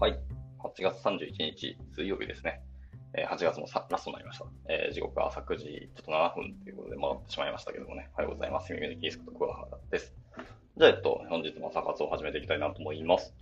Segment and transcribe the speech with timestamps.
[0.00, 0.18] はい。
[0.58, 2.60] 8月31日、水曜日ですね。
[3.14, 4.46] えー、8月もさラストになりました。
[4.68, 5.64] えー、時刻は朝9時
[5.94, 8.10] ちょっと7分ということで回ってしまいましたけどもね。
[8.14, 8.72] おはようございます。
[8.72, 10.12] 耳のキースクと桑原です。
[10.76, 13.32] じゃあ、えっと、本日も朝活を始めていきたいなと思います。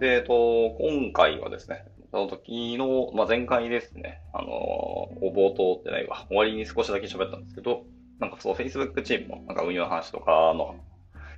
[0.00, 7.84] で、えっと、今回はですね、その時の、まあ、前回ですね、あのー、冒頭ってないわ、終わりに少しだけ喋ったんですけど、
[8.18, 10.74] なんかそう、Facebook チームのなんか運用の話とかの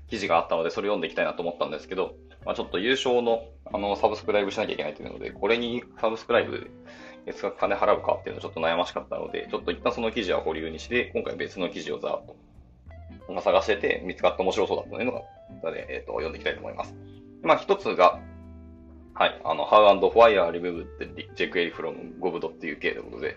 [0.08, 6.70] 記事があったので、それ読んでいきたいなと思ったんですけど、まあ、ちょっと優勝の、あの、サブスクライブしなきゃいけないというので、これにサブスクライブ
[7.26, 12.36] 月額金払うかっていうのはちょっと悩ましかったので、ちょっと一旦その記事は保留にして、今回別の記事をざーっと
[13.42, 15.23] 探してて、見つかって面白そうだったのが、
[15.76, 16.95] えっ、ー、と、読んでいきたいと思います。
[17.42, 18.20] まあ、一つが、
[19.14, 20.87] はい、あの、How and Why are removed
[21.34, 23.37] jQuery from gov.uk ということで、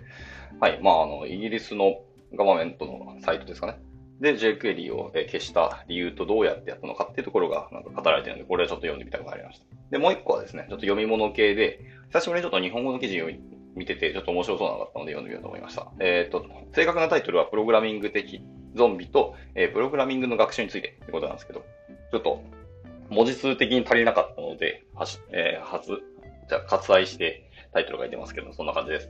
[0.60, 2.02] はい、まあ、あの、イギリスの
[2.36, 3.80] ガバメントのサイトですかね。
[4.22, 9.66] で、jQuery を消した理由とどうやってやったのかっていうところがなんか語られてるので、これはちょっと読んでみたくなりました。
[9.90, 13.30] で、もう一個はですね、ちょっと読み物系で、久しぶりにちょっと日本語の記事を
[13.76, 15.92] 見てて、ちょっと面白そうなのがあったので読んでみようと思いました。
[16.00, 18.44] えっ、ー、と、正確なタイトルは、プログラミング的
[18.76, 21.66] ゾンビと、えー、プログラミングの学習についてってことなんですけど、
[22.12, 22.44] ちょっと、
[23.10, 26.00] 文字数的に足りなかったので、はし、えー、初、
[26.48, 29.10] じゃ割愛してタイトルが出ますけど、そんな感じです。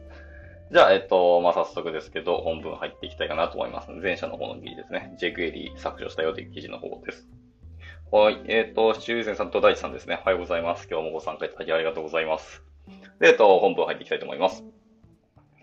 [0.71, 3.91] じゃあ、えっと、まあ、早速ですけど、本文入っていきたいかなと思います。
[3.91, 5.13] 前者の方の記事ですね。
[5.19, 7.27] jQuery 削除したよという記事の方です。
[8.09, 8.41] はい。
[8.45, 10.19] えっ、と、シチューゼンさんと大地さんですね。
[10.21, 10.87] おはようございます。
[10.89, 12.63] 今日もご参加いただきありがとうございます。
[13.19, 14.63] で、えっと、本文入っていきたいと思います。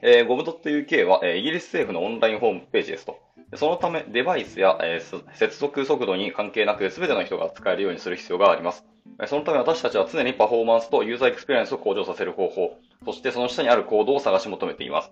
[0.02, 3.18] えー、gov.uk は、えー、イギリス政府のオンラインホームページですと。
[3.54, 8.84] そのため、デバイスや、えー、接続速度に関係なく、すべての人が使えるようにする必要があります。
[9.26, 15.10] そのため私たちは常にパフォーマンスとユーザーエクスペリエンスを向上させる方法、そしてその下にあるコードを探し求めています。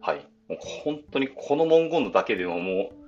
[0.00, 0.18] はい。
[0.48, 3.04] もう本当にこの文言だけでももう、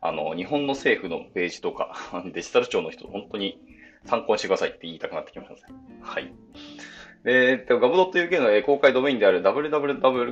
[0.00, 1.96] あの、日本の政府のページとか、
[2.32, 3.58] デジタル庁の人、本当に
[4.04, 5.74] 参考にしてくださいって言いたくなってきましたね。
[6.00, 6.32] はい。
[7.28, 10.28] えー、gov.uk の公開ドメインである www.gov.uk、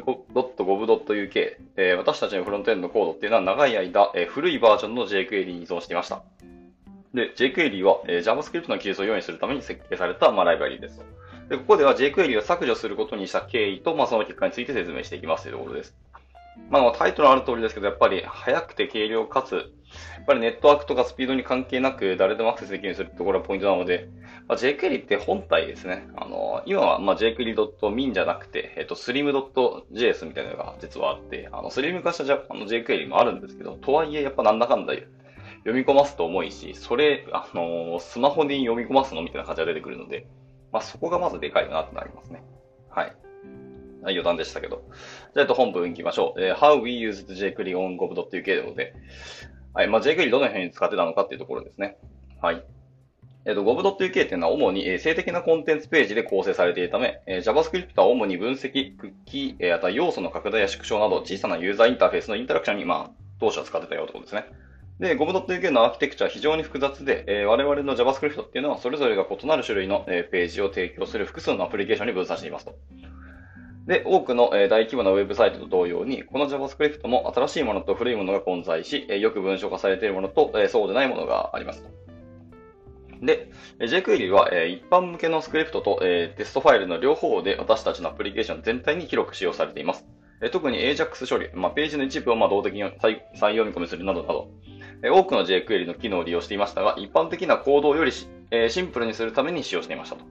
[1.76, 6.22] えー、私たちのフロントエンドコードっていうのは長い間、えー、古いバージョンの jQuery に依存していました。
[7.12, 11.00] で、jQuery は、えー、JavaScript の記述を用意するために設計された、まあ、ライブラリです
[11.48, 15.96] で、ここでは jQuery を削除することにした経緯と、まあ、その結果について説明していきますというところです。
[16.70, 19.72] まあ、タイトルある通りですけど、やっぱり速くて軽量かつ、
[20.24, 24.08] っぱりネットワークとかスピードに関係なく誰でもアクセスできるようにするところがポイントなので、
[24.48, 26.08] まあ、jQuery って本体ですね。
[26.16, 40.26] あの、今は、まあ、jQuery.min じゃなくて、えっと、slim.js みたいなのが実はあって、あの、スリム化したあの jQuery もあるんですけど、とはいえ、やっぱなんだかんだ読み込ますと重いし、それ、あのスマホに読み込ますのみたいな感じが出てくるので、
[40.72, 42.42] まあ、そこがまずでかいなってなりますね。
[42.90, 43.16] はい。
[44.02, 44.82] 余談でしたけど。
[45.34, 46.42] じゃあ、本文行きましょう。
[46.42, 48.94] えー、How we used jQuery on gov.uk ということで、
[49.74, 49.88] はい。
[49.88, 51.98] まあ、jQuery どの辺に使ってたのかっていうところですね。
[52.40, 52.64] はい。
[53.44, 64.46] えっ、ー、と、gov.uk っていうのは主に、えー、性的なコンテンツページで構成されているため、えー、JavaScript は主に分析、クッキー、えー、あとは要素の拡大や縮小など小さなユーザーインターフェースのインタラクションに、まあ、当初は使ってたよってことですね。
[65.00, 72.76] で、gov.uk のアーキテクチャは非常に複雑で、えー、我々の JavaScript っていうのはそれぞれが異なる種類の、えー、ページを提供する複数のアプリケーションに分散していますと。
[73.86, 81.84] で、多くの、大規模なウェブサイトと同様に、この JavaScript も新しいものと古いものが混在し、よく文章化されているものと、そうでないものがあります。
[83.20, 90.06] で、jQuery は、一般向けのスクリプトと、テストファイルの両方で私たちのアプリケーション全体に広く使用されています。
[90.50, 94.50] 特に AJAX 処理、まあ、ページの一部をま動的に再再読み込みするなどなど、
[95.12, 98.26] 多くの jQuery の機能を利用していましたが、一般的なコードをよりシ
[98.82, 100.24] ンプルにするために使用していましたと。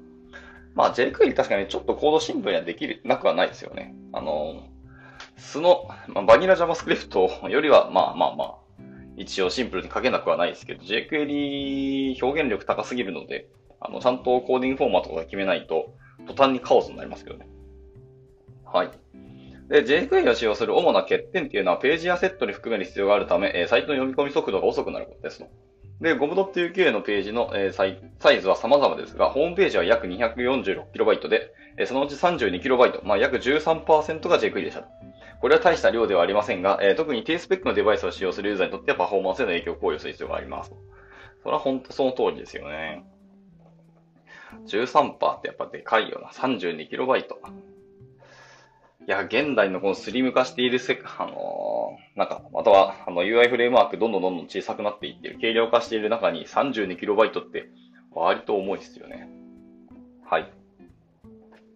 [0.76, 3.96] まあ jQuery 確かにちょっとコードシンプルにはできる、なくはないですよね。
[4.12, 4.68] あの、
[5.38, 8.56] 素の、まあ、バニラ JavaScript よりは、まあまあまあ、
[9.18, 13.48] 一応シンプルに書けなくはないですけど、jQuery 表現力高すぎるので、
[13.80, 15.94] あの、ちゃんとコーディングフォーマットとか決めないと、
[16.28, 17.48] 途端にカオスになりますけどね。
[18.66, 18.92] はい。
[19.70, 25.48] で、jQuery を使用する主な欠点っていうのは、ページやセットに含める必要があるため、えサイトの読み込み速度が遅くなることですと。
[26.02, 34.88] で、gov.uk のページの、えサイサイズは様々ですが、ホームページは約 246KB で、えそのうち 32KB、まあ、約13%が jQuery でした。
[35.40, 40.74] これは大した量ではありませんが、え特に低スペックのデバイスを使用するユーザーにとってはパフォーマンスへの影響を考慮する必要があります。
[41.44, 43.04] それは本当その通りですよね。
[44.68, 46.30] 13%ってやっぱでかいよな。
[46.30, 47.26] 32KB。
[49.06, 57.70] いや、現代のこのスリム化しているせ、あのー、なんか、または、あの、UI フレームワークどんどんどんどん小さくなっていってる、軽量化している中に 32KB って
[58.12, 59.28] 割と重いですよね。
[60.26, 60.50] はい。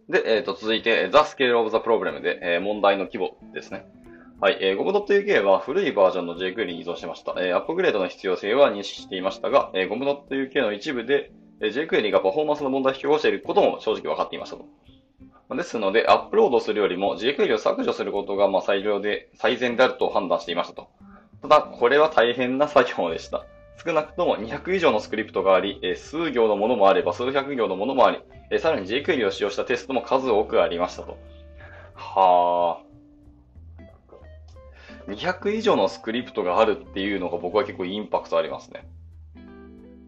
[0.07, 3.85] で、えっ、ー、と、続いて、The Scale of the Problem で、えー、問題の規模ですね。
[4.39, 7.33] はい、えー、Gom.uk は古いバージョンの jQuery に依存してました。
[7.39, 14.65] えー、アップグレードの必要性は認識していましたが、えー、Gom.uk の一部で、jQuery がパフォーマンスの問題を引き起こしていることも正直分かっていましたと。
[15.55, 20.89] ですので、アップロードするよりも jQuery を削除することがまあ最良で、最善であると判断していましたと。
[21.41, 23.45] ただ、これは大変な作業でした。
[23.85, 28.11] 少なくとも200以上のスクリプトがあり、数行のものもあれば数百行のものもあ
[28.49, 31.17] り、さらに jQuery を使用したテストも数多くありましたと。
[31.93, 32.87] はあ。
[35.07, 38.85] 200以上のスクリプトがあるっていうのが僕は結構インパクトありますね。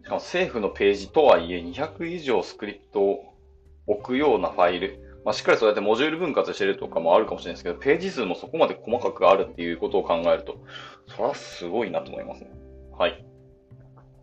[0.02, 3.34] しかも政府のページとはいえ200以上スクリプトを
[3.86, 10.56] 置くようなファイル、まあ、しっかりそうやってモジュール分割してるとかもあるかもしれないですけど、ページ数もそこまで細かくあるっていうことを考えると、
[11.08, 12.50] それはすごいなと思いますね。
[12.96, 13.24] はい。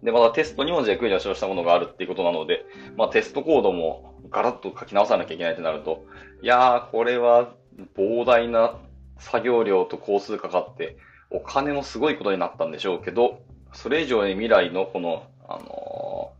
[0.03, 2.65] で、またテストにも jQuery を使用したものがあるっていうことなので、
[2.95, 6.05] まあテストコードもガラッと書き直さなきゃいけないってなると、
[6.41, 7.53] いやー、これは
[7.95, 8.75] 膨大な
[9.19, 10.97] 作業量と工数かかって、
[11.29, 13.41] お金もすごいことになったんでしょうけど、
[13.73, 16.31] それ以上に未来のこの、あの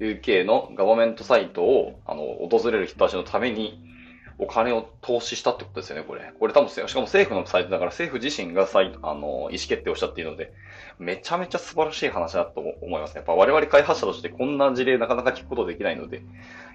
[0.00, 3.93] ー、UK のガバメントサイトを、あの、訪れる人たちのために、
[4.38, 6.32] お金を投資したってことですよね、これ。
[6.38, 10.52] これ多分、しかも政府のサイトだから政府自身がサイ、あの、意思決定をしたっていうので、
[10.98, 13.18] めちゃめちゃ素晴らしい話だと思いますね。
[13.18, 16.22] やっぱ我々開発者としてこんな事例なかなか聞くことできないので、い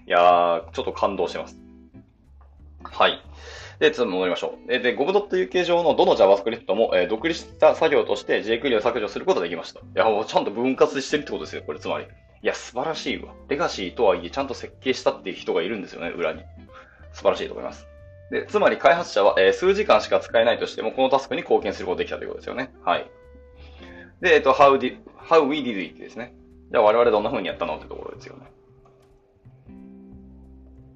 [0.07, 1.59] やー、ちょっと感動してます。
[2.83, 3.21] はい。
[3.79, 4.67] で、次戻りましょう。
[4.67, 9.79] で、Gov.uk 上のどの JavaScript も、えー、独立した作業として jQuery を削除することができました。
[9.79, 12.05] いや、もうちゃんと分割してるってことですよ、これつまり。
[12.05, 12.07] い
[12.47, 13.33] や、素晴らしいわ。
[13.47, 16.41] レガシーとはいえ、ちゃんと設計したっていう人がいるんですよね、裏に。
[17.13, 17.87] 素晴らしいと思います。
[18.31, 22.73] で、つまり開発者は、えー、数時間しか使えないとしても、このタスクに貢献することができたということですよね。
[22.83, 23.09] はい。
[24.21, 26.35] で、えっと、how, did, how we did it ですね。
[26.71, 28.51] じゃあ我々どんな風にやったのってところですよね。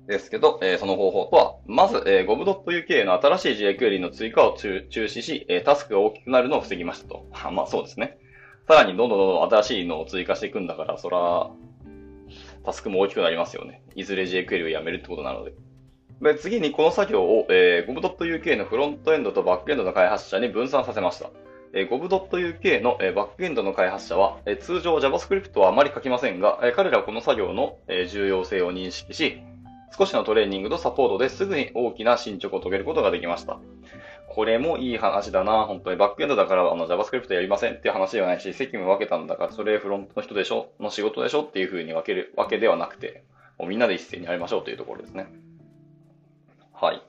[0.07, 7.25] ですけど、えー、その方法とは、まず、えー、gov.uk の新しい jQuery の追加を中止し、えー、タスクが大きくなるのを防ぎましたと。
[7.51, 8.17] まあそうですね。
[8.67, 11.49] さらにどんどんどんどん新しいのを追加していくんだから、そら、
[12.65, 13.81] タスクも大きくなりますよね。
[13.95, 15.53] いずれ jQuery をやめるってことなので。
[16.23, 21.29] で次にこの作業を、えー、gov.uk のフロントエンドとバックエンドの開発者に分散させました。
[21.73, 29.41] えー、gov.uk の、えー、バックエンドの開発者は、えー、通常 JavaScript はあまり書きませんが、えー、彼らはこの作業の、えー、重要性を認識し、
[29.97, 33.59] 少しのトレーニングとサポートですぐに大きな進捗を遂げることができました。
[34.29, 35.97] これもいい話だな、本当に。
[35.97, 40.69] バックエンドだからあの JavaScript やりませんっていう話ではないし、責務分けたんだから、それフロントの人でしょ？
[40.79, 41.41] の仕事でしょ？
[41.41, 43.23] っていう風に分けるわけではなくて、
[43.59, 45.27] もうみんなで一斉にやりましょうというところですね。
[46.83, 47.01] はい。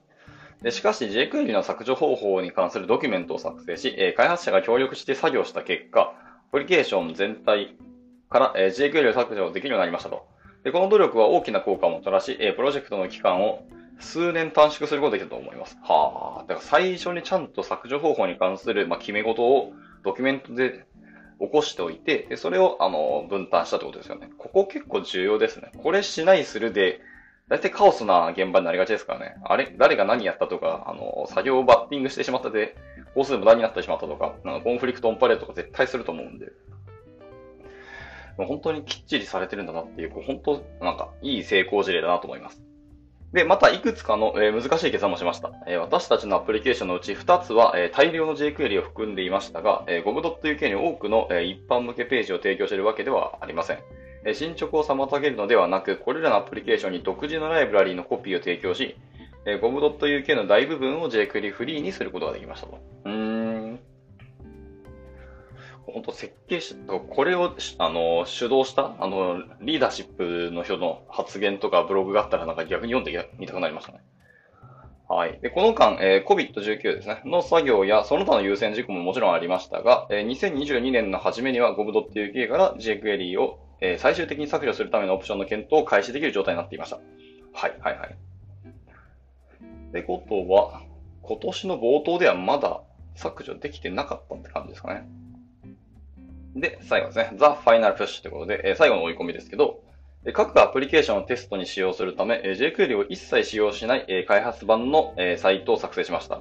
[0.63, 6.15] でしかし jQuery の削除方法に関するドキュメントを作成し、え開発者が協力して作業した結果、
[6.49, 7.77] アプリケーション全体
[8.31, 10.29] から、え jQuery を削除できるようになりましたと。
[10.63, 13.65] でこの努力は大きな効果をもたらし、えプロジェクトの期間を
[13.99, 15.77] 数年短縮することができたと思います。
[15.83, 16.47] はあ。
[16.47, 19.73] だから最初にちゃんと削除方法に関する、まあ、決め事を
[20.05, 20.87] ドキュメントで
[21.41, 24.31] 起こしておいて、でそれを、あの、分担したってことですよね。
[24.39, 25.73] ここ結構重要ですね。
[25.77, 27.01] これしないするで、
[27.49, 29.37] 大体カオスな現場になりがちですからね。
[29.45, 32.75] あれ誰が何やったとか、あの、作業をバッティングしてしまったで、
[33.15, 36.53] 工数無駄になってしまったとか、なんかコンフリクトオンパレードとか絶対すると思うんで。
[38.37, 42.61] 本当にきっちりされてるんだなっていう、こう本当、なんか、いい成功事例だなと思います。
[43.33, 45.53] で、また、いくつかの、えー、難しい計算もしました。
[45.67, 53.79] えー、私たちのアプリケーションのうち2つは、えー、大量の jQuery を含んでいましたが、えー、gov.uk に多くの、え、一般向けページを提供しているわけではありません。
[54.33, 58.97] 進捗を妨げるのではなく、これらのアプリケーションに独自のライブラリーのコピーを提供し、
[59.45, 62.81] gov.uk の大部分を jQuery フリーにすることができましたと。
[63.05, 63.81] うーん。
[65.87, 74.01] 本当設計し、これを、あの、主導した、あの、リーダーシップの人の発言とかブログがあったらなんか逆に読んでみたくなりましたね。
[75.07, 75.39] はい。
[75.43, 86.97] で、この間、えー、COVID-19 ですね、の作業やその他の優先事項ももちろんありましたが、えー、2022年の初めには gov.uk から jQuery をえー、最終的に削除するためのオプションの検討を開始できる状態になっていました。
[87.53, 88.17] はい、はい、はい。
[89.89, 90.83] ってことは、
[91.23, 92.83] 今年の冒頭ではまだ
[93.15, 95.07] 削除できてなかったって感じですかね。
[96.57, 97.31] で、最後ですね。
[97.33, 99.83] The Final Push ということで、えー、最後の追い込みですけど、
[100.33, 106.41] 各アプリケーションをテストに使用するため、jQuery を一切使用しない開発版のサイトを作成しました。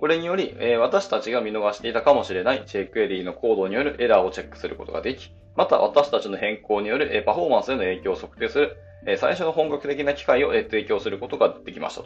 [0.00, 8.76] これにより、え私たちが見逃していたかもしれない jQuery のコードによるエラーをチェックすることができ、また私たちの変更によるえパフォーマンスへの影響を測定する
[9.06, 12.02] え最初の本格的な機会をえ提供することができました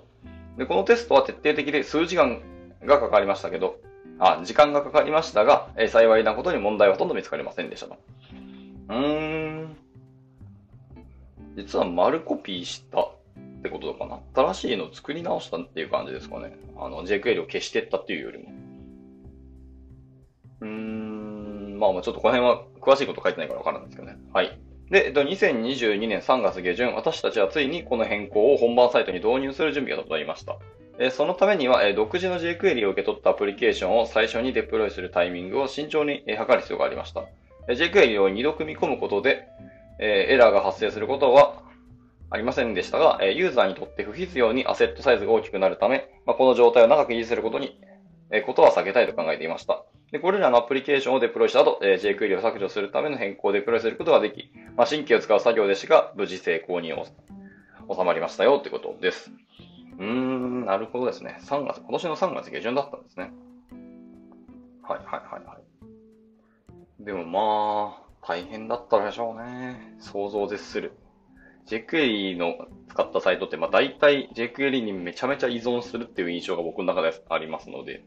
[0.58, 0.66] で。
[0.66, 2.42] このテストは徹底的で数時間
[2.84, 3.76] がかかりましたけど、
[4.18, 7.96] あ、時間がかかりましたが、え幸いなことに問題はほとんど見つかりませんでしたと。
[8.88, 8.96] うー
[9.66, 9.76] ん。
[11.56, 13.08] 実は丸コピーした
[13.64, 14.20] ってことかな。
[14.34, 16.54] 新しいのを作り直したっていう感じですかね。
[16.76, 18.52] あの、JQL を消してったっていうよりも。
[20.60, 21.78] うーん。
[21.78, 24.18] まあまあちょっとこの辺は詳しいこと書いてないからわからないんですけどね。
[24.34, 24.58] はい。
[24.90, 30.58] で、えっと、2022年3月下旬、私たちはついにこの変更を本番サイトに導入する準備が整いました。
[30.98, 37.24] えそのためには、え独自の jQuery を受け取ったアプリケーションを最初にデプロイするタイミングを慎重に、え測る必要がありました。
[37.66, 39.48] え jQuery を2度組み込むことで、
[39.98, 41.63] えエラーが発生することは
[42.34, 47.78] ありませんでしたが、えユーザーにとって不必要にアセットサイズが大きくなるため、まあ、この状態を長く維持することに、
[48.32, 49.84] えことは避けたいと考えていました。
[50.10, 59.30] で、これらのアプリケーションをデプロイした後、え jQuery を削除するための変更をデプロイすることができ、まあ、神経を使う作業でしか無事成功に収まりましたよってことです。
[60.00, 61.38] うーん、なるほどですね。
[61.42, 63.30] 3月、今年の3月下旬だったんですね。
[64.82, 65.56] はいはいはいは
[67.00, 67.04] い。
[67.04, 69.94] でもまあ、大変だったでしょうね。
[70.00, 70.98] 想像を絶する。
[71.66, 72.54] jQuery の
[72.88, 78.04] 使ったサイトって、まあ大体 jQuery にめちゃめちゃ依存するっていう印象が僕の中でありますので、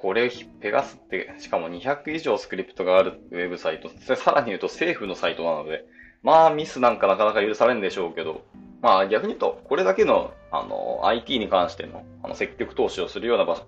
[0.00, 5.84] これペガスって、しかも200以上スクリプトがあるウェブサイト、さらに言うと政府のサイトなので、
[6.22, 8.44] まあミスなんかなかなか許されんでしょうけど、
[8.80, 13.66] まあ逆に言うと、これだけの、あの、IT に関しての、あの、積極投資をするような場所、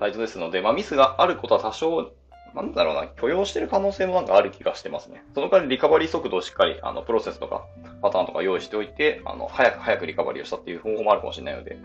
[0.00, 2.12] サイトですので、まあミスがあることは多少
[2.56, 5.22] なんだろうな、許容してる可能性もなんかある気がしてますね。
[5.34, 7.66] その代わりリカバリー速度をしっかり、あの、プロセスとか、
[8.00, 11.78] パターンとか用意しておいて、あの、早く早くリカバリーをしたっていう方法もあるかもしれないので、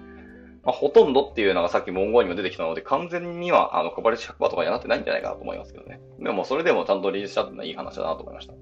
[0.63, 5.99] まあ、ほとんどっていうのがさっき文言にも出てきたので、完全には、あの、カバレッジ100%とかにはなってないんじゃないかなと思いますけどね。
[6.19, 8.53] でも、それでもちゃんとリリースしたってのはいい話だなと思いました。
[8.53, 8.57] っ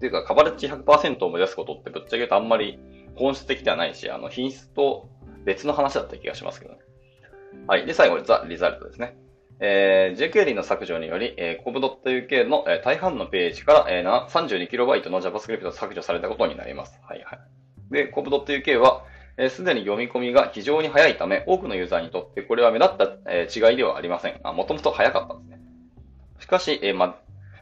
[0.00, 2.78] ていうか、カバレッジ100%を目指すことってぶっちゃけ言うとあんまり
[3.16, 5.08] 本質的ではないし、あの、品質と
[5.44, 6.80] 別の話だった気がしますけどね。
[7.66, 7.86] はい。
[7.86, 9.16] で、最後ザ・リザルトですね。
[9.60, 17.00] えー、jQuery の削除により、えー、cob.uk の、えー、大半のページから、えー、32KB の JavaScript が削除されたことになります。
[17.06, 17.38] はいはい。
[17.90, 19.04] で、cob.uk は、
[19.36, 24.40] す、えー、で、に読み込みが非常に早いため、多くのユーザーにとってこれは目立った、えー、違いではありません。
[24.42, 25.60] もともと早かったんですね。
[26.40, 27.18] しかし、えー、ま、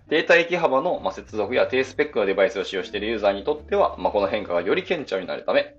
[0.09, 5.75] データ域幅の、ま、接続や低スペックのデバイスを使用しているユーザーにとっては、ま、この変化がより顕著になるため、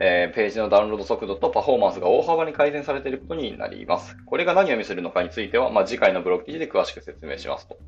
[0.00, 4.16] えー、ページのダウンロード速度とパフォーマンスが大幅に改善されていることになります。
[4.26, 7.78] これが何を意味するのかについては、まあ、次回のブログ記事で詳しく説明しますと。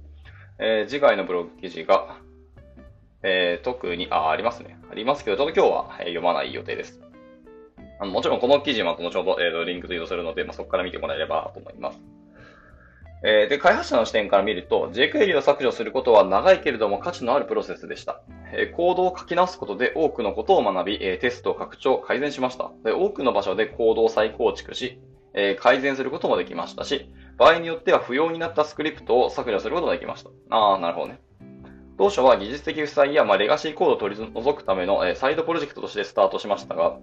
[0.59, 2.17] えー、次回のブログ記事が、
[3.23, 4.79] えー、特に、あ、ありますね。
[4.90, 7.00] ありますけど、ちょっと今日は、読まない予定です。
[8.00, 12.00] あのもちろんこの記事は後ほど、えー、リンクと移動するので、まあ、そこから見てもらえればと思います。
[13.23, 18.23] えー、で、開発者の視点から見ると、jQuery を削除することは長いけれども価値のあるプロセスでした。
[18.53, 22.71] えー、コードを書き直すことで多くのことを学び、えー、テストを拡張、改善しました。
[22.85, 25.00] で、多くの場所でコードを再構築し、
[25.35, 30.31] えー、改善することもできましたし、場合によっては不要になったスクリプトを削除することができました。
[30.50, 31.21] あー、なるほどね。
[31.99, 36.99] 当初は技術的負債や、まあ、レガシーコードを取り除くための、えー、サイドプロジェクトとしてスタートしましたが、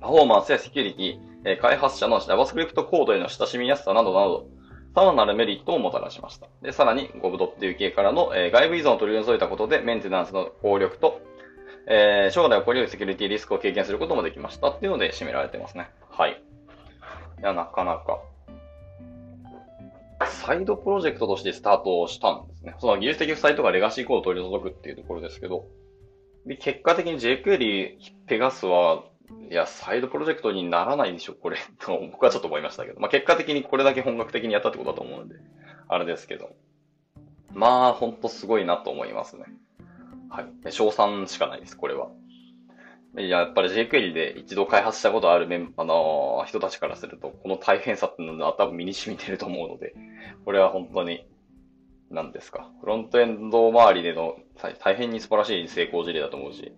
[0.00, 4.48] パフォーマンスやセキュリティ、えー、開発者の JavaScript コードへの親しみやすさなどなど、
[4.96, 6.46] さらなるメリットをもたらしました。
[6.62, 11.20] で、さらに GovDo っていう系からの、えー、外部依存を取り除いたことでメンテナンスの効力と、
[11.86, 15.90] えー、将来起こり得るセキュリティリスクを軽減することもできましたっていうので締められてますね。
[16.08, 16.42] はい。
[17.40, 18.22] いや、なかなか。
[20.24, 22.74] サイドプロジェクトとしてスタートしたんですね。
[22.78, 25.66] その技術的負債とかレガシーコードを取り除くっていうところですけど、
[26.46, 29.04] で結果的に jQuery ペガスは
[29.50, 31.58] いや、サイドプロジェクトにならないでしょ、これ。
[31.78, 33.00] と僕はちょっと思いましたけど。
[33.00, 35.36] まあ、結果的にこれだけ本格的にやったってことだと思うんで、
[35.88, 36.50] あれですけど。
[37.52, 39.44] まあ、ほんとすごいなと思いますね。
[40.28, 40.72] はい。
[40.72, 42.10] 賞賛しかないです、これは。
[43.18, 49.94] いや、やっぱり jQuery で一度開発したことあるメン、あのー、人たちからすると、この大変さっていうのは多分身に染みてると思うので、
[50.44, 51.26] これは本当に、
[52.10, 52.70] 何ですか。
[52.80, 54.36] フロントエンド周りでの
[54.78, 56.72] 大変に素晴らしい成功事例だと思うし、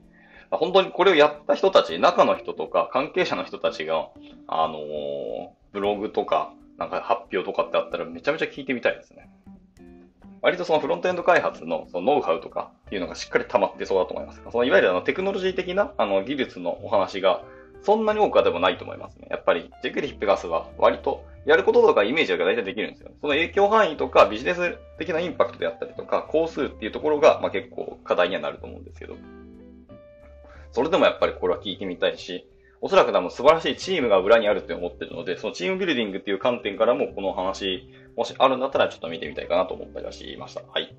[0.51, 4.09] 本当にこれをやった人たち、中の人とか関係者の人たちが、
[4.47, 9.29] あのー、ブログとか、なんか発表とかってあったらめちゃめちゃ聞いてみたいですね。
[10.41, 14.41] 割とそのフロントエンド開発のそのノウハウとかっていうのがしっかり溜まってそうだと思います。
[14.51, 17.43] そのいわゆるあのテクノロジー的なあの技術のお話が
[17.83, 19.27] そんなに多くはでもないと思いますね。
[19.31, 23.11] やっぱりジェクリヒッペガスは割とやることとかイメージが大体できるんですよ。
[23.21, 29.17] その影響範囲とかビジネス的なインパクトであったりとか、工数っていうところがまあ結構課題にはなると思うんですけど。
[30.79, 32.47] それでもやっぱりこれは聞いてみたいし、
[32.81, 40.63] おそらく多分素晴らしいチームが裏にあるって思ってるので、そのチームビルディングっていう観点からもこの話、もしあるんだったらちょっと見てみたいかなと思ったりはしました。
[40.73, 40.95] はい。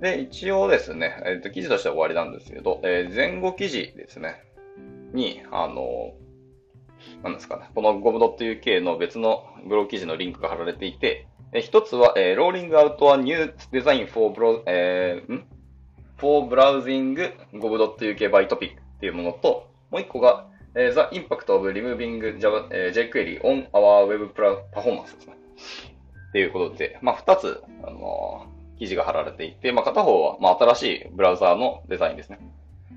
[0.00, 4.42] で、一応ですね、えっ、ー、と、記事としては終わりなんですけど、えー、前後記事ですね、
[5.12, 6.14] に、あの、
[7.22, 15.46] なんですかね、この gov.uk の別のブログ記事のリンクが貼られていて、え一つは、えー、Rolling Out a New Design for Bro、えー、ん？
[16.18, 17.14] For browsing
[17.52, 25.34] gov.uk by topic っていうものと、もう一個が、えー、The Impact of Removing Java、えー、jQuery on our Web Performance ですね。
[26.30, 28.46] っていうことで、まあ、二つ、あの
[28.78, 32.38] 記事が貼られていて、まあ、片方は、まあ、新しいブラウザーのデザインですね。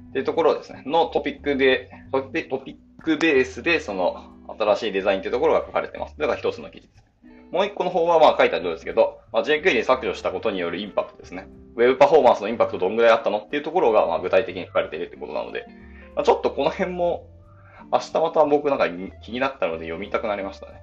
[0.09, 6.17] っていうところですね、のトピックで、トピックベースで、その、新しいデザインというところが書かれてます。
[6.17, 7.06] だから一つの記事です。
[7.51, 11.47] もう一個の方はまあ書いてあるようですけど、まあ、jQuery 削除したことによるインパクトですね。
[11.75, 15.65] ウェブパフォーマンスのインパクトどんぐらいあったのっていうところがまあ具体的に書かれているってことなので、
[16.15, 17.27] まあ、ちょっとこの辺も
[17.91, 18.89] 明日また僕なんか
[19.23, 20.81] 気になったので読みたくなりましたね。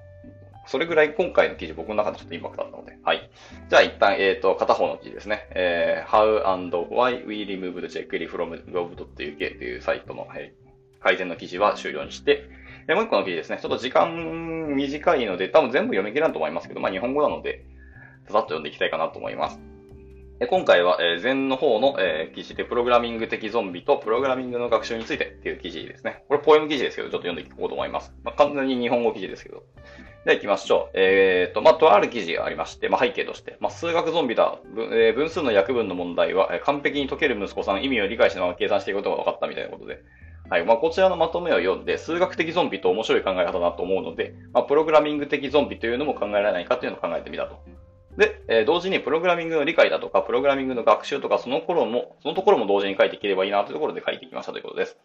[0.67, 2.97] それぐらい今回の記事僕の中でちょっとインパクトあったので。
[3.03, 3.29] はい。
[3.69, 5.47] じゃあ一旦、えっ、ー、と、片方の記事ですね。
[5.51, 9.23] えー、How and Why We Removed jQuery from Web.uk と
[9.63, 12.49] いうサイトの、えー、改善の記事は終了にして、
[12.87, 13.59] え、もう一個の記事ですね。
[13.61, 17.65] ちょっと時間短いので、多分全部読み切らんと思いますけど、まあ日本語なので、
[18.27, 19.59] ささっと読んでいきたいかなと思います。
[20.49, 26.25] 今回は、え前の方の、え記事で、プログラミング的ゾンビとプログラミングの学習についてっていう記事ですね。
[26.27, 28.13] これポエム記事ですけど、ちょっと読んでいこうと思います。
[28.23, 29.63] まあ、完全に日本語記事ですけど。
[30.25, 30.97] では行きましょう。
[30.99, 34.59] えっ、ー、と、まあ、とある記事がありまして、まあ、背景として、まあ、数学ゾンビだ、
[34.91, 40.01] えー、分数の約分の問題は、え、完璧に解ける息子さん、意味を理解しながら計算していくことが分かったみたいなことで、
[40.49, 40.65] はい。
[40.65, 47.59] まあ、こちらのまとめを読んで、数学的ゾンビと面白い考え方だと思うので、まあ、プログラミング的ゾンビというのも考えられないかというのを考えてみたと。
[48.17, 54.97] で、えー、同時にプログラミングの理解だとか、プログラミングの学習とか、その頃も、そのところも同時に書いていければいいなというところで書いてきましたということです。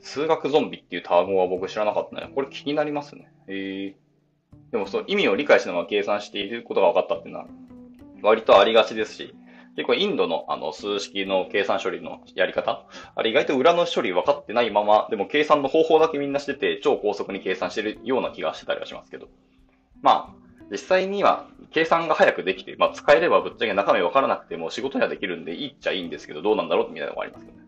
[0.00, 2.30] 数学ゾンビっていう単語は僕知らなかったね。
[2.34, 3.32] これ気になりますね。
[3.46, 7.46] えー、でもその意味を理解しながら計算していることが分かったっていうのは、
[8.22, 9.34] 割とありがちですし、
[9.76, 19.28] 結構インドのあの数式の計算処理のやり方、あれ意外と裏の処理分かってないまま、でも計算の方法だけみんなしてて、超高速に計算してるような気がしてたりはしますけど。
[20.00, 27.64] まあ、実際には計算が早くできて、まあ使えればぶっちゃけ中身分からなくても仕事にはできるんでいいっちゃいいんですけど、どうなんだろうみたいなのがありますけどね。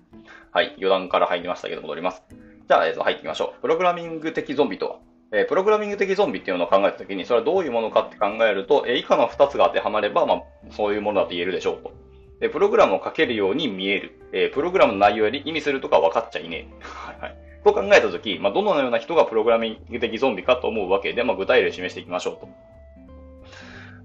[0.52, 2.22] はい、余談から入りましたけど戻ります。
[2.68, 3.60] じゃあ、えっ、と、入っていきましょう。
[3.60, 4.98] プログラミング的ゾンビとは、
[5.32, 11.92] えー、プログラミング的ゾンビっていうのを考えたときに、それはどういうものかって考えると、えー、以下の2つが当てはまれば、まあ、そういうものだと言えるでしょうと。
[12.40, 14.20] で、プログラムを書けるように見える。
[14.32, 16.74] えー、プログラムの内容より意味するとか分かっちゃいねえ。
[16.80, 17.36] はいはい。
[17.64, 22.48] と考えたとき、まあ、どのような人がプログラミング的ゾンビかと思うわけで、まあ、具体例を示していきましょうと。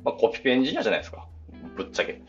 [0.03, 1.27] まあ、コピペエンジニアじゃないですか。
[1.75, 2.21] ぶっちゃけ。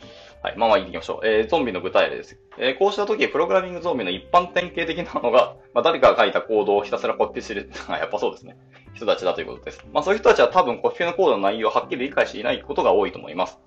[0.43, 0.57] はい。
[0.57, 1.27] まあまあ、行ってきましょう。
[1.27, 2.37] えー、ゾンビの具体例です。
[2.59, 7.71] えー、こうした時、プログラミングゾンビの一般典型的なのが、まあ、誰かが書いたコードをひたすらコピペする。
[7.89, 8.57] やっぱそうですね。
[8.95, 9.87] 人たちだということです。
[9.93, 13.61] まあ、そういう人たちは多分コピペのコードの内容をはっきり理解していないことが多いと思います。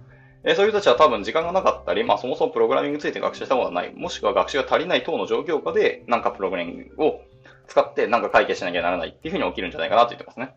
[0.44, 7.22] えー、そういう人たちは多分時間がなかったり、まあ、そもそもプログラミングについて学習したことがない、もしくは学習が足りない等の状況下で、なんかプログラミングを
[7.68, 10.56] 使ってなんか解決しなきゃならないっていうふうに起きるんじゃないかなと言ってますね。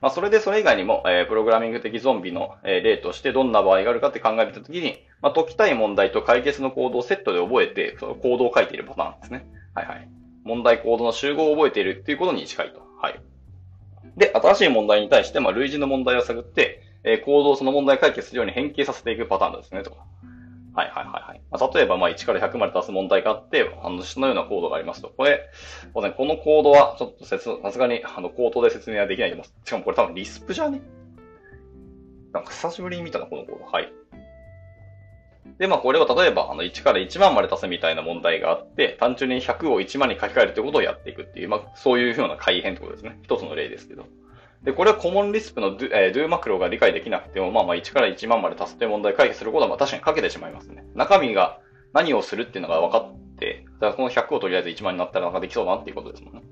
[0.00, 9.46] まあ、それでそれ以外にも、えー、プログラミング的ゾンビの、えー、例としてどんな場合があるかって考えたときに、まあ、解きたい問題と解決のコードをセットで覚えて、そのコードを書いているパターンですね。
[9.74, 10.08] はいはい。
[10.44, 12.80] 問題コードの集合を覚えているっていうことに近いと。
[13.00, 13.20] はい。
[14.16, 19.96] で、新しい問題に対して、まあ、類似の問題を探って、えー、コードをその問題解決するように変形させていくパターンですね、とか。
[20.78, 21.40] はいはいはいはい。
[21.50, 25.08] ま、例えば、まあ、1から100まで足す問題があって、あの、下のようなコードがありますと。
[25.08, 25.50] これ、
[25.92, 29.56] このコードは、ちょっとさすがに、あの、口頭で説明はできないと思います。
[29.64, 30.80] しかもこれ多分リスプじゃね？
[32.32, 33.64] なんか久しぶりに見たな、このコード。
[33.64, 33.92] はい。
[35.58, 43.18] で、まあ、これは例えば、あの、1から1万まで足すみたいな問題があって、単純に100を1万に書き換えるということをやっていくっていう、まあ、そういうふうな改変ってことですね。
[43.24, 44.04] 一つの例ですけど。
[44.62, 50.84] で、これはコモンリスプの do,、えー、do マクロが理解できなくても、まあまあ1から1万まで足すという問題解決することはまあ確かにかけてしまいますね。
[50.94, 51.60] 中身が
[51.92, 56.42] 何をするっていうのが分かって、だからこの100をとりあえず1万になったらなんかできそうだなっていうことですもんね。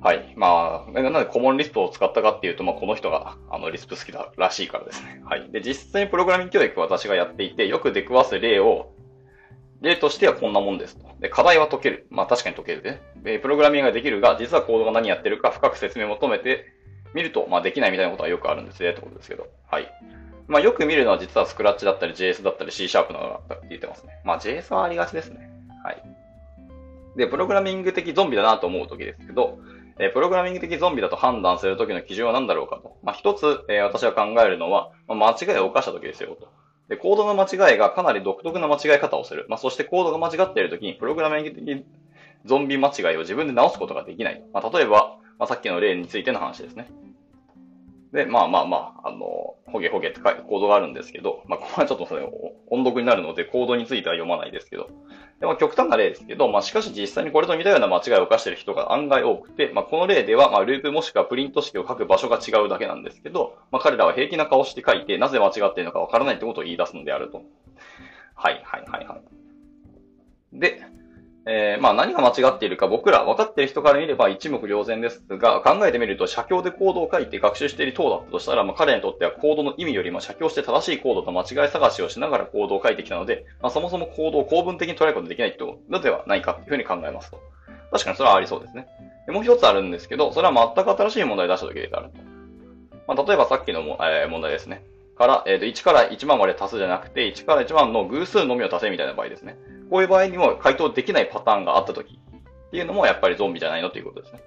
[0.00, 0.34] はい。
[0.36, 5.22] まあ、なのでコモンリスプを使ったかっていうと、まあこの人があのリスプ好きだらしいからですね。
[5.24, 5.50] はい。
[5.50, 8.93] で、実際にプログラミング教育私がやっていて、よく出くわす例を
[9.80, 11.04] 例としてはこんなもんですと。
[11.20, 12.06] で、課題は解ける。
[12.10, 13.02] まあ確かに解けるね。
[13.22, 16.66] で、プログラミングができるが、実はコードが何やってるか深く説明を求めて
[17.14, 19.48] みると、まあできないみたいなことはよくあるんですね、ってことですけど。
[19.70, 19.88] はい。
[20.46, 24.20] まあよく見るのは実はスクラッチだったり JS だったり C シャープなのだって言ってますね。
[24.24, 25.50] まあ JS はありがちですね。
[25.82, 26.02] はい。
[27.16, 29.58] で、プログラミング的ゾンビだなと思うときですけど、
[29.98, 32.96] えプログラミング的ゾンビだと判断するときの基準は何だろうかと。
[33.02, 36.48] まあ一つ、えー、私は考えるのは、まあ、間違いを犯したときですよと。
[36.88, 39.46] で、コードの間違いがかなり独特な間違い方をする。
[39.48, 41.84] まあ、そしてコードが間違っているときに、プログラミング的
[42.44, 44.42] ゾンビ間違いを自分で直すことができない。
[44.52, 46.88] まあ、例えば、まあ、さっきの例についての話ですね。
[48.14, 52.22] で、まあまあまあ、あの、ほげほげってコードがあるんですけど、まあ、ここはちょっとそれ、
[52.70, 54.88] 音読になるので、コードについては読まないですけど、
[55.40, 67.42] でまあ、極端な例ですけど、まあ、しかし実際にこれと似たような間違いを犯している人が案外多くて、まあ、この例では、まあ、ループもしくはプリント式を書く場所が違うだけなんですけど、まあ、彼らは平気な顔して書いて、なぜ間違っているのかわからないってことを言い出すのであると。
[68.36, 69.16] はい、はい、はい、は
[70.52, 70.60] い。
[70.60, 70.82] で、
[71.46, 87.40] えー、まあ何が間違っているか僕ら分かっている人から見れば一目瞭然ですが、考えてみると写経でコードを書いて学習している等だったとしたら、まあ彼にとってはコードの意味よりも写経して正しいコードと間違い探しをしながらコードを書いてきたので、まあそもそもコードを公文的に捉えることができないとのではないかというふうに考えますと。
[87.92, 88.86] 確かにそれはありそうですね。
[89.26, 92.18] でもう一つあるんですけど、それは全く新しい問題を出した時であると。
[93.06, 94.82] まあ例えばさっきのも、えー、問題ですね。
[95.16, 99.56] から、えっ、ー、と、1から1万まで足すじゃなくて、1から1万の偶数のみを足せみたいな場合ですね。
[99.94, 104.42] こういう場合にも回答できないパターンがあった時っていうのもやっぱりゾンビじゃないのということですね。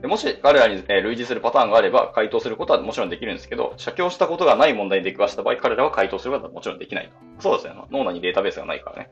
[0.00, 7.42] でもし彼らに、え類似するパターンがあれば回答することはもちろんできるんですけど、写経したことがない問題に出くわした場合、彼らは回答することはもちろんできないと。
[7.42, 7.74] そうですね。
[7.90, 9.10] 脳内にデータベースがないからね。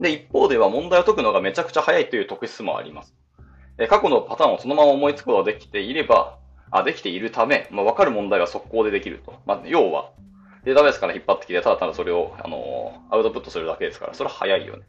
[0.00, 3.14] で、一方では問題を解くのがめちゃくちゃ早いという特質もあります。
[3.78, 6.36] え過去のパターンをそのまま思いつくことができていれば、
[6.72, 9.34] あ、できているため、まあ、わかる問題は速攻でできると。
[9.46, 10.10] まあ、要は、
[10.64, 14.84] データベースから引っ張ってきて、ただただそれを、あの、アウトプットするだけですから、それは早いよね。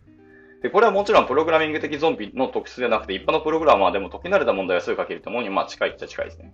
[0.61, 6.53] で、これはもちろんプログラミング的ゾンビの特質ではなくて、一般のプログラマーでも解き慣れた問題をすぐ書けると思うに、まあ近いっちゃ近いですね。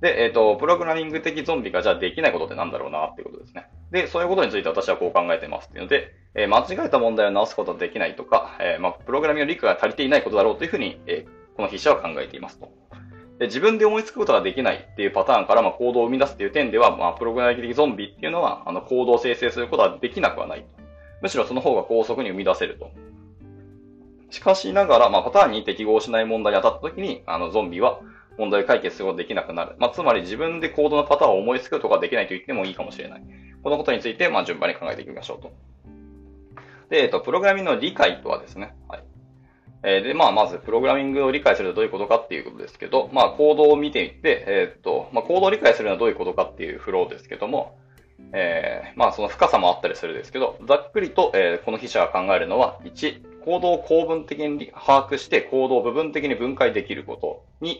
[0.00, 3.68] で、えっ、ー、と、プログラミング的ゾンビがじゃあできないことってなんだろうなっていうことですね。
[3.90, 12.70] で、そういうことについて私はこう考えてますっていうので、えー、間違えた問題を直すことはできないとか、えー、まあ、プログラミングの理解が足りていないことだろうというふうに、えこの筆者は考えていますと。
[13.38, 20.64] で自分で思いつくことができないっていうパターンから、まあ、行動を生み出すっていう点では、まあ、プログラミング的ゾンビっていうのは、あの、行動を生成することはできなくはない。
[21.22, 22.90] むしろその方が高速に生み出せると。
[24.30, 28.00] しかしながら、まあ、パターンに適合しない問題に当たった時に、あの、ゾンビは
[28.38, 29.76] 問題を解決することができなくなる。
[29.78, 33.22] まあ、つまり自分で行動のパターンを思いつくことができないと言ってもいいかもしれない。
[33.62, 35.52] このことについて、ま、順番に考えていきましょうと。
[36.90, 39.02] で、えっと、プログラミングの理解とはですね、はい。
[39.84, 47.78] えー、で、まあ、まず、プログラミングを理解するとどういうことかっていうことですけど、まあ、コードを見ていって、えー、っと、まあ、コードを理解するのはどういうことかっていうフローですけども、
[48.32, 57.44] えー、まあ、その深さもあったりするんですけど、ざっくりと、えー、この筆者が考えるのは、1、行動を構文的に把握して行動を部分的に分解できること。
[57.62, 57.76] 2、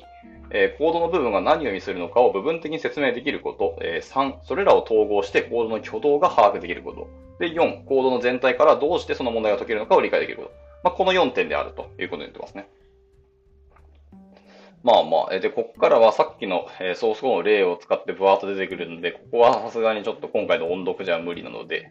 [0.51, 3.77] えー、行動の部分が何を意味するのかを部分的に説明できること。
[3.83, 7.09] えー、3、それらを統合して行動の挙動が把握できること。
[7.39, 10.68] で、4、行動の全体からどうしてその問題が解けるのかを理解できること。
[10.83, 12.69] まあ、この4点であるということになってますね。
[14.85, 21.91] まあまあ、で、ここからはさっきの、えー、ソースコードの例を使ってブワーッと出てくるので、ここはさすがにちょっと今回の音読じゃ無理なので、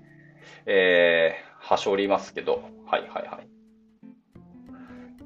[0.66, 3.48] えー、はしょりますけど、はいはいはい。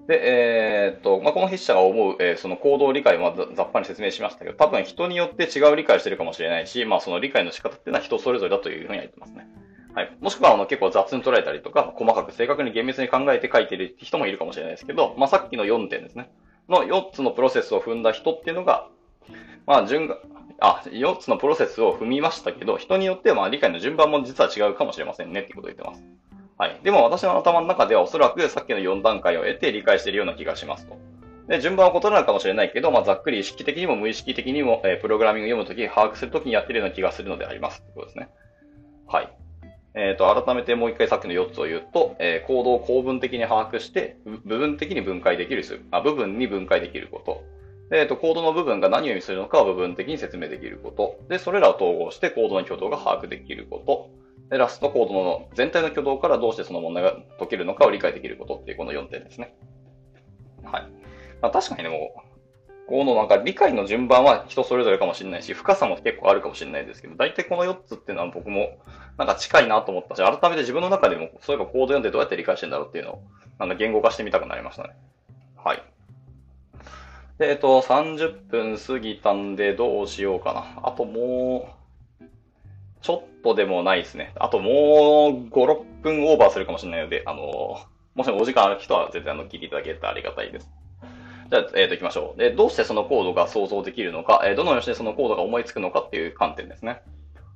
[0.08, 9.48] で、えー、っと、まあ、この筆者が思う、えー、その行動理解はざっぱり説明しましたけど、多分人によって違う理解してるかもしれないし、まあ、その理解の仕方っていうのは人それぞれだというふうには言ってますね。
[9.94, 10.18] はい。
[10.22, 16.32] もしくは、あの、結構雑に捉えたりとか、細かく正確に厳密に考えて書いてる人もいるかもしれないですけど、まあ、さっきの4点ですね。
[16.70, 18.88] の4つのプロセスを踏んだ人っていうのが、
[19.68, 20.18] まあ、順が、
[20.60, 26.04] あ、4つのプロセスを踏みましたけど、人によってはまあ理解の順番も実は違うかもしれませんねってことを言ってます。
[26.58, 26.80] はい。
[26.84, 30.98] でも私の頭の中ではおそらくさっきの4段階を得て理解しているような気がしますと。
[31.48, 38.30] で、順番は異なるかもしれないけど、まあ、ざっくり意識的にも無意識的にも、えー、プログラミングを読むとき、把握するときにやっているような気がするのでありますってことですね。
[39.08, 39.41] はい。
[39.94, 47.44] えっ、ー、と、改めてもう一回さっきの4つを言うと、えー、行動を構文的に把握して、部分的に分解できるあ、部分に分解できること。
[47.94, 51.20] えっ、ー、と、コードの部分が何を意味するのかを部分的に説明できること。
[51.28, 54.10] で、それらを統合してコードの挙動が把握できること。
[54.50, 59.56] で、ラストコードの全体の挙動からどうしてその問題が解けるのかを理解できることっていうこの4点ですね。
[60.64, 60.88] はい。
[61.42, 62.31] まあ、確かにでもう、
[62.92, 68.80] このなんか理解の順番は人それぞれかもしれないし、深さも結構あるかもしれないですけど、大体この4つっていうのは僕も
[69.18, 73.22] なんか近いなと思ったし、改めて自分の中でもそういえばコード読んでどうやって理解してんだろうっていうのを、
[73.60, 74.90] なんだ言語化してみたくなりましたね。
[75.56, 75.84] はい。
[77.38, 80.90] で、えっと、30分過ぎたんでどうしようかな。
[80.90, 81.74] あとも
[82.20, 82.26] う、
[83.02, 84.34] ちょっとでもないですね。
[84.36, 87.80] あともう5、6分オーバーするかもしれないので、あの、
[88.16, 90.70] もしお時間ある人は全然あの聞いていただけたらありがたいです。
[91.52, 92.40] じゃあ、えっ、ー、と、行きましょう。
[92.40, 97.02] で、どうしてそのコードが想像できるのか、えー、どのようにしてそのコードが思いつくのかっていう観点ですね。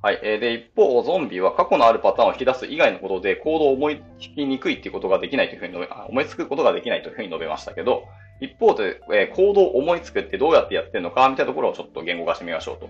[0.02, 0.20] はい。
[0.22, 8.04] えー、で、一方、ゾンビは過去のあるパターンを引き出す以外のことで、コードを思いつきにくいっていうことができないというふうに述べ、思いつくことができないというふうに述べましたけど、
[8.42, 12.90] 一方で、えー、コードを思いつくってどうやってやってるのか、みたいなところをちょっと言語化してみましょうと。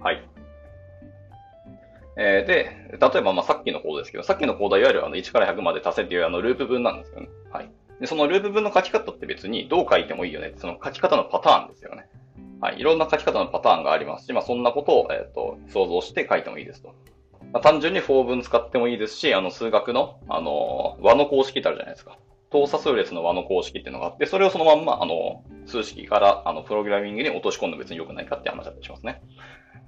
[0.00, 0.22] はい。
[2.16, 7.28] えー、で、例えば、まあ、さっきのコードですけど、さっきのコードはいわゆるあの1から100まで足せっていうあのループ分なんですよね。
[7.50, 7.70] はい。
[8.00, 10.54] で、そのループ分の書き方って別にどう書いてもいいよね。
[10.56, 12.08] その書き方のパターンですよね。
[12.60, 12.80] はい。
[12.80, 16.94] いろんな書き方のパターンがありますし、まあそんなことを、えっ、ー、と、想像して書いてもいいですと。
[17.52, 22.18] まあ、単純に4文使ってもいいですし、あの、数学の、あの、和の公式ってあるじゃないですか。
[22.50, 29.22] 等差数列の和の公式っていうのがあって、それをそのまんま、あの、数式から、あの、プログラミングに落とし込んで別に良くないかって話だったりしますね。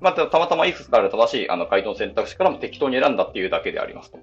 [0.00, 4.18] まあ、たまたまいくつかある正しい、あの、回答選択肢からも適当に選んだっていうだけでありますと。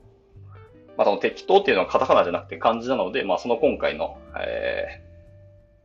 [0.97, 5.01] まあ、その適当っていうのはカタカナじゃなくて漢字なので、まあ、その今回の、え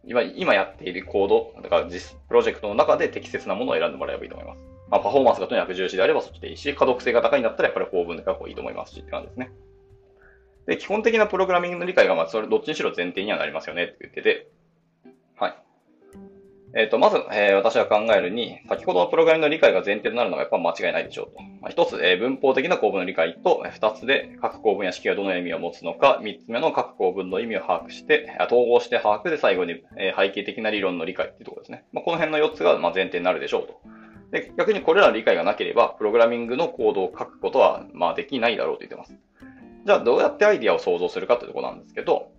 [0.06, 4.60] ー、今、今やっているコード、だから実、プロジェクトの中で適切なものを選んでもらえばいいと思います。
[4.90, 9.52] まあ、パフォーマンスがとにかく重視であればそっちでいいし、可読性が高いんだったらやっぱり法文で書く方がいいと思いますしって感じですね。
[10.66, 14.48] で、基本的なプログラミングの理解が、まあ、それ、どっちにしろ前提にはなりますよねって言ってて、
[16.74, 21.42] えっ、ー、と、まず、えー、私は考えるに、先ほどのプログラミングの理解が前提となるのがやっぱ間違いないでしょうと。
[21.60, 31.84] まあ、一つ、えー、文法的な構文の理解と、二つで各構文や式がどの意味を持つのか、三つ目の各構文の意味を把握して、統合して把握で最後に、え背景的な理論の理解っていうところですね。
[31.92, 33.80] まあ、この辺の四つが、ま前提になるでしょうと。
[34.30, 39.14] で、逆にこれらの理解がなければ、プログラミングのコードを書くことは、まあ、できないだろうと言ってます。
[39.84, 42.32] じゃあ、どうやってアイディアを想像するかというところなんですけど、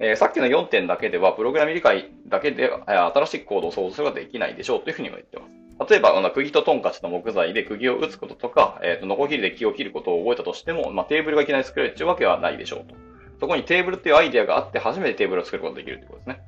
[0.00, 5.90] えー、さっきの4点だけでは、プログラミ理解だけで、えー、新しいコードを想像することができないでしょうというふうにも言ってます。
[5.90, 12.94] 例えば、あの釘とトンカチの木材で釘を打つこととか、えっ、ー、と、ノコギリで木を切ることを覚えたとしても、まあ、テーブルがいきなり作れるっていうわけはないでしょうと。
[13.40, 16.40] そこにテーブルっていうアイデアがあって初めてテーブルを作ることができるってことですね。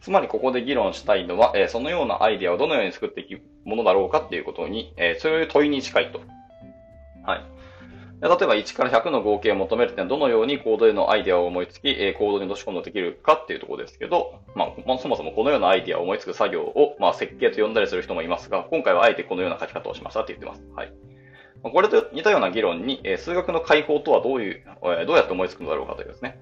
[0.00, 6.20] つまりここで議論したいのは、えー、そのようなアイデアをどのように作っていくものだろうかっていうことに、えー、そういう問いに近いと。
[7.24, 7.44] はい。
[8.20, 20.62] 例えば1から100の合計を求めるってのはどのようにコードへのアイデアを思いつき、えコードに落とし込んでできるかっていうところですけど、まあ、そもそもこのようなアイデアを思いつく作業を、まあ、設計と呼んだりする人もいますが、今回はあえてこのような書き方をしましたって言ってます。
[20.76, 20.92] はい。
[21.62, 24.64] これと似たような議論に、数学の解放とはどういう、
[25.06, 26.38] どうやって思いつくのだろうかというですね。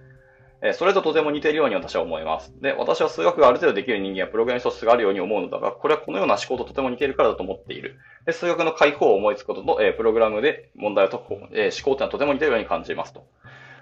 [0.60, 2.52] えそれととても似ているように私は思います。
[2.60, 7.98] で、私は数学がある程度できる人間はプログラミング素質があるように思うのだが、これはこのような思考ととても似ているからだと思っている。
[8.26, 13.24] で、数学の解放を思いつくことと、えプログラムで問題を解く方、え思考というのはとても似ているように感じますと。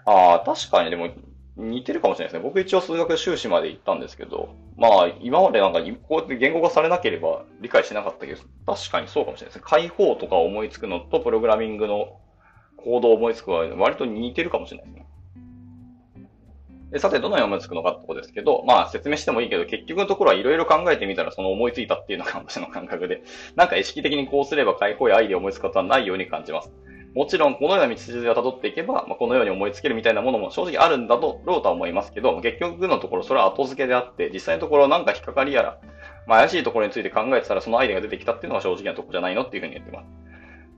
[0.04, 1.08] ああ、確かにでも
[1.56, 2.46] 似てるかもしれないですね。
[2.46, 9.62] 僕一応数学修士まで行ったんですけど、まあ、今までなんかこうやって言語化されなければ理解しなかったけど、確かにそうかもしれないですね。
[9.64, 12.18] 解放とか思いつくのとプログラミングの
[12.76, 15.05] 行動を思いつくは割と似てるかもしれないですね。
[16.98, 23.22] さて、どのように思いつくのかってことですけど、まあ説明してもいいけど、結局のところはいろいろ考えてみたらその思いついたっていうのが私の感覚で、
[23.56, 26.72] なんか意識的にこうすれば解放やアイデア思いつくことはないように感じます。
[27.16, 35.80] もちろん、このような道筋を辿っていけば、まあ、このように思いつけるみたいなものも正直あるんだろうとは思いますけど、結局のところそれは後付けであって、実際のところなんか引っかかりやら、
[36.26, 40.06] まあ、怪しいところについて考えてたらそのアイデアが出てきたっていうのが正直なところじゃないのっていうふうに言ってます。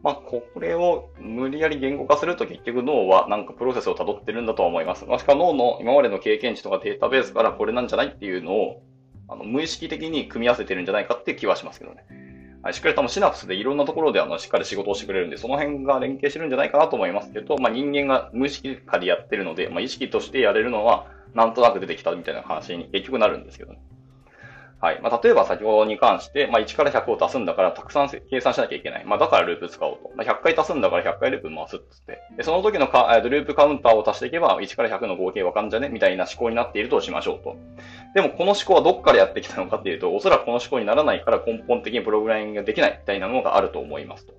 [0.03, 5.05] まあ、これを無理やり言語化すると結局脳はなんかプロセスを辿ってるんだとは思います。
[5.05, 8.83] もしくは脳の今までの経験値とかデータベースからこれなんじゃないっていうのを、
[9.29, 12.05] あの、無意識的に組み合わせてるんじゃないかって気はしますけどね。
[12.63, 23.81] はい、しっかり多分シナプスでいろんなところであの、しっかり仕事をしてくれるんで、その辺が連携してるんじゃないかなと思いますけど、まあ、人間が無意識化でやってるので、まあ、意識としてやれるのは、なんとなく出てきたみたいな話に結局なるんですけどね。
[24.81, 25.01] はい。
[25.03, 29.05] まあ、例えば先ほどに関して、まあ、1から100を足すんだから、たくさん計算しなきゃいけない。
[29.05, 30.13] まあ、だからループ使おうと。
[30.15, 32.21] まあ、100回足すんだから100回ループ回すっつって。
[32.37, 35.89] で、その時のか、えループカウンターを足していけば、1から100の合計わかんじゃね？
[35.89, 37.57] みたいな思考になっているとしましょうと。
[38.15, 44.35] でも、この思考はどっからやってきたのかっていうと、おそらくこの思考にならないから根本的にプログラミングができないみたいなものがあると思いますと。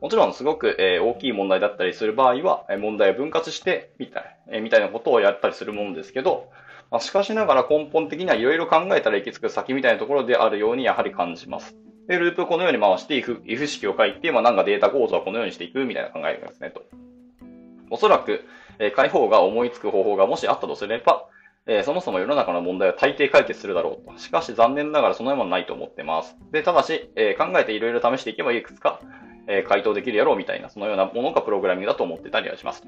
[0.00, 6.50] もちろん、すごく、えー、大きい問題だったりする場合は、え問題を分割して、みたい、えー、みたいなことをやったりするものですけど、
[6.90, 11.76] まあ、しかしながら根本的にはいろいろ考えたら行き着く先みたいなところであるようにやはり感じます。
[12.06, 16.82] で、ループをこのように回して、if, if 式を書いて、まあ、なんかデータ構造はこのようにしていくみたいな考えですね、と。
[17.90, 18.44] おそらく、
[18.78, 21.26] え、解放が思いつく方法がもしあったとすれば、
[21.66, 24.18] えー、そもそも世の中の問題は大抵解決するだろうと。
[24.18, 26.36] しかし残念ながらそのようもないと思ってます。
[26.52, 29.00] で、ただし、えー、考えていろいろ試していけばいくつか、
[29.46, 32.82] えー、回答できるやろうみたいな、そのようなものがプログラミングだと思ってたりはします。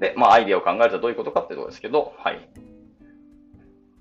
[0.00, 2.48] で、まあ、アイデアを考えるとどういうことかってころですけど、はい。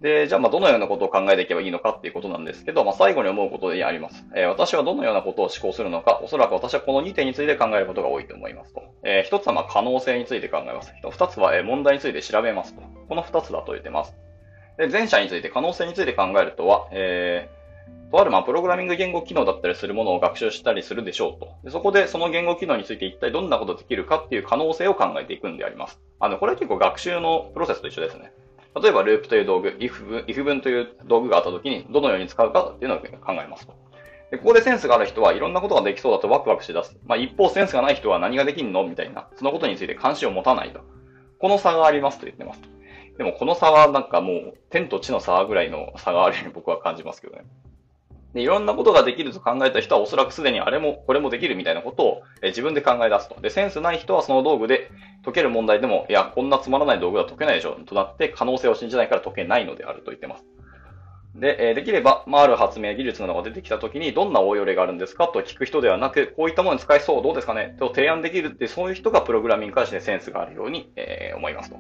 [0.02, 4.26] で、じゃあ、ま、どのようなことを考えていけばいいのかっていうことなんですけど、まあ、最後に思うことであります。
[4.36, 8.84] えー、私はどのようなことを思考するのか、おそらく私はこの2点について考えることが多いと思いますと。
[9.04, 10.94] えー、一つは、ま可能性について考えます。
[11.10, 12.82] 二つは、え問題について調べますと。
[13.10, 14.16] この二つだと言ってます。
[14.78, 21.56] で、前者について、可能性について考えるとは、えー、とある、まプログラミング言語機能だったりするものを学習したりするでしょうと。
[21.64, 26.00] でそこで、その言語機能について一体どんなことできるかっていう可能性を考えていくんであります。
[26.20, 28.32] あの、これは結構学習のプロセスと一緒ですね。
[28.82, 33.74] 例えば、ループという道具、if 文、if 文という道具があった時に、どのように使うかっていうのを考えますと。
[34.32, 36.98] で、ここでセンスがある人はいろんなことができそうだとワクワクし出す。
[37.06, 40.82] まあ、一方センスがない人は何ができんのみたいな、そのことについて関心を持たないと。
[41.40, 42.62] この差がありますと言ってます。
[43.18, 47.44] でもこの差はなんかもう天と地の差ぐらいの差があるように僕は感じますけどね。
[48.38, 53.42] で、いろんなことができると考えた人はおそらくすでにあれもこれもできるみたいなことを、え自分で考え出すと。
[53.42, 54.92] で、センスない人はその道具で
[55.26, 60.46] 解ける問題でも、いや、こんなつまらない道具は解けないでしょとなって可能性を信じないから解けないのであると言ってます。
[61.34, 71.78] で、えできれば、まあ、ある発明技術などが出てきたときに、どんな応用例があるんですかと聞く人ではなく、こういったものに使えそう、どうですかねと提案できるって、そういう人がプログラミングに関してセンスがあるように、えー、思いますと。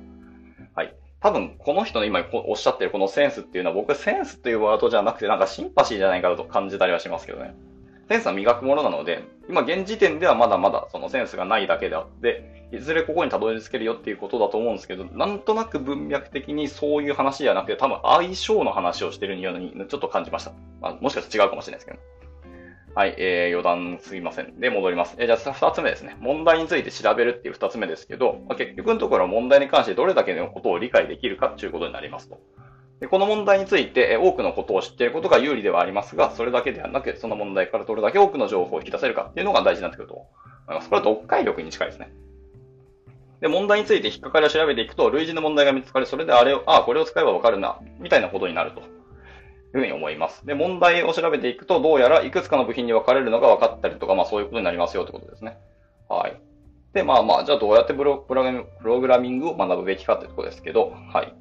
[0.74, 0.96] はい。
[1.28, 7.54] 多分、この人の今おっしゃってるこのセンスっていうのは、僕センスというワードじゃなくて、なんかシンパシーじゃないかと感じたりはしますけどね。
[8.08, 20.54] センスは磨くものなので、今現時点ではまだまだそのセンスがないだけであって、いずれここにたどり着けるよっていうことだと思うんですけど、なんとなく文脈的にそういう話じゃなくて、多分相性の話をしてるようにちょっと感じました。
[20.80, 22.16] まあ、もしかしたら違うかもしれないですけど。
[22.98, 24.60] はい、えー、余談すぎません。
[24.60, 25.14] で、戻ります。
[25.20, 26.18] えー、じゃあ、二つ目ですね。
[26.20, 32.40] 問題について調べるっていう二つ目ですけど、まあ、結局のところ問題に関してどれだけのことを理解できるかっていうことになりますと。
[33.00, 40.26] でこの問題について多くのことを知っていることが有利ではありますが、それだけではなく、その問題からどれだけ多くの情報を引き出せるかっていうのが大事になってくると思
[40.72, 40.90] います。
[40.90, 42.10] これは読解力に近いですね。
[43.42, 48.97] で、問題について引っかかりを調べていくと、類似の問題が見つかり、それであれを、ああ、これを使えばわかるな、みたいなことになると。
[49.75, 50.45] いうふうに思います。
[50.45, 55.58] で、問題を調べていくと、どうやらいくつかの部品に分かれるのが分かったりとか、まあそういうことになりますよってことですね。
[56.10, 56.39] はい。
[56.93, 58.36] で、まあまあ、じゃあどうやってプログ
[59.08, 61.34] ラミングを学ぶべきかってところですけど、はい。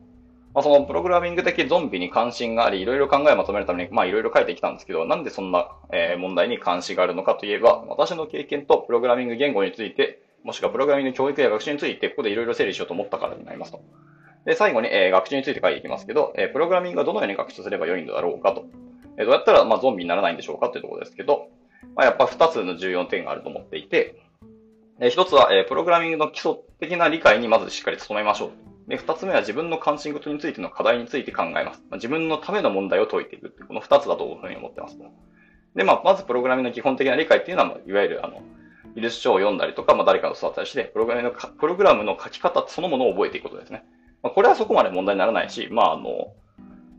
[0.55, 13.81] まあ、そのプログラミング的ゾンビに関心があり、いろいろ考えをまとめるために、まあいろいろ書いてきたんですけど、なんでそんな、えー、問題に関心があるのかといえば、私の経験とプログラミング言語について、もしくはプログラミング教育や学習について、ここでいろいろ整理しようと思ったからになりますと。
[14.47, 18.65] で、最後に、えー、学習について書いていきますけど、えー、プログラミングはどのように学習すればよいのだろうかと。
[19.19, 21.49] えー、どうやったら、まあ、ゾンビにならないんでしょうかというところですけど、
[21.97, 24.23] まあ、やっぱ2つの重要点があると思っていて、
[25.01, 28.51] えー、1つは、えー、プログラミングの基礎的な理解にまずしっかり努めましょう。
[28.89, 31.81] で、二つ目は自分の関心事についての課題について考えます。
[31.91, 34.97] まあ、自分のための問題を解いていくってこの二つだというふうに思ってます。
[35.75, 38.43] で、まあ、まずプログラミングの基本的な理解っていうのは、いわゆる、あの、
[38.95, 43.85] イルス書を読んだりとか、まあ、誰かの育ったりして、プログラムの、プログラムの書き方そのものを覚えていくことですね。
[44.23, 46.33] まあ、これはそこまで問題にならないし、まあ、あの、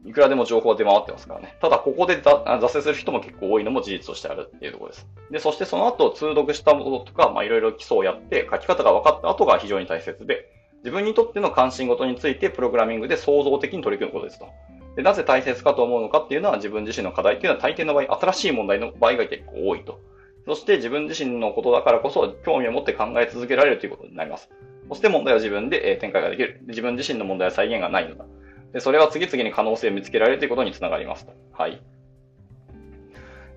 [0.05, 1.57] いくらでも情報は出回ってますからね。
[1.61, 5.07] ただ、ここで挫折する人も結構多いのも事実としてあるっていうところです。
[5.31, 10.49] で、そしてその後、通読したものとか、まあ、いろいろ基礎をやって、書き方が分かった後が非常に大切で、
[10.79, 14.47] 自分にとっての関心事についてプログラミングで創造的に取り組むことですと。
[14.95, 19.99] でなぜ大切かと思うのかっていうのは自分自身の課題っていうのは大抵の場合、新しい問題の場合が結構多いと。
[20.47, 24.49] そして自分自身のことだからこそ興味を持って考え続けられるということになります。
[24.89, 26.61] そして問題は自分で展開ができる。
[26.67, 28.25] 自分自身の問題は再現がないのだ。
[28.73, 31.33] でそれは次々に可能性を見つけられるということにつながりますと。
[31.51, 31.81] はい。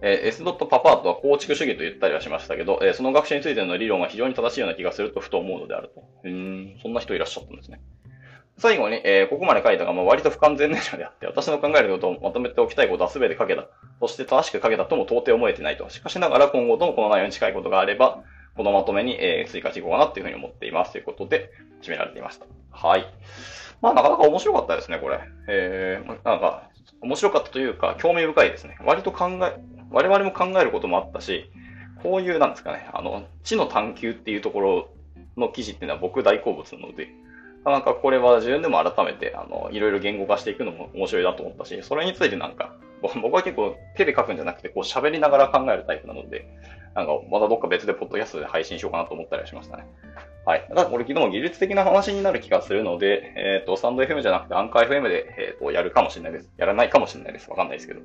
[0.03, 0.45] えー、S.
[0.45, 6.05] パパートは構築主義と言ったりはしましたけど、えー、その学習についての理論は非常に正しいような気がするとふと思うのであると。
[6.25, 7.81] うん、そんな人いらっしゃったんですね。
[8.57, 13.67] 最後に、えー、ここまで書いたが、まあ、割と不完全燃焼であって、私の考えることをまとめておきたいことは全て書けた。
[14.01, 15.89] そして正しく書けたとも到底思えてないと。
[15.89, 18.23] しかしながら今後ともこの内容に近いことがあれば、
[18.61, 20.93] このまとめに、え、追加していこうかなっていうふうに思っています。
[20.93, 22.45] ということで、決められていました。
[22.71, 23.07] はい。
[23.81, 25.19] まあ、なかなか面白かったですね、これ。
[25.49, 26.69] えー、なんか、
[27.01, 28.77] 面白かったというか、興味深いですね。
[28.85, 29.59] 割と考え、
[29.91, 31.51] 我々も考えることもあったし、
[32.03, 34.91] こういう、なんですかね、あの、知の探求っていうところ
[35.39, 37.09] の記事っていうのは僕大好物なので、
[37.65, 46.47] なかなかこれは自分でも改めて、あの、いろいろ言語化していくのも面白いなと思ったし、それについてなんか、僕は結構手で書くんじゃなくて、こう喋りながら考えるタイプなので、
[46.95, 49.87] なんかまたどっか別でポッドキャストで配信しようかなと思ったりしましたね。
[50.45, 50.67] はい。
[50.69, 56.51] ただこれ昨日も技術的な話になる気がするので、えっ、ー、と、スタンド FM じゃなくてアンカー FM で、えっ、ー、と、やるかもしれないです。
[56.57, 57.51] やらないかもしれないです。
[57.51, 58.01] わかんないですけど。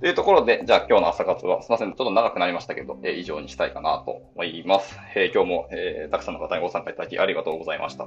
[0.00, 4.96] というところで、じゃあ今日の朝活は、すいません、ちょっと長くなりましたけど、えー、以上にしたいかなと思います。
[5.16, 8.06] えー、今日も、えー、たくさんの方にご参加いただきありがとうございました。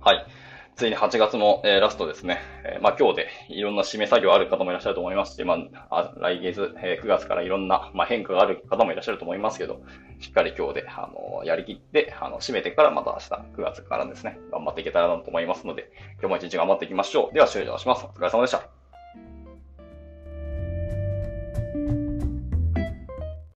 [0.00, 0.26] はい。
[0.76, 2.38] ついに8月も、えー、ラストですね。
[2.62, 5.56] えー、まあ今日でいろんな締め作業ある方もいらっしゃると思いますし、ま
[5.88, 9.80] あ、来月、えー、9月からいろんな、まあ、変化がある方もいらっしゃると思いますけど、
[10.20, 17.34] しっかり今日で、あのやりきって、あの、締めてからまた明日、9月からですね、頑張っていけたらなと思いますので、今日も一日頑張っていきましょう。
[17.34, 18.04] では終了します。
[18.04, 18.85] お疲れ様でした。